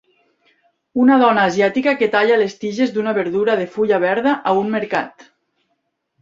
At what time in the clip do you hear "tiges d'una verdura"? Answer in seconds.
2.63-3.59